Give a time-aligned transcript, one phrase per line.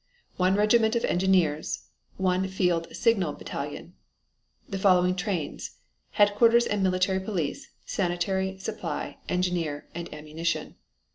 [0.37, 1.83] One regiment of engineers.
[2.17, 3.93] One field signal battalion.
[4.67, 5.77] The following trains:
[6.13, 10.73] Headquarters and military police, sanitary, supply, engineer, and ammunition.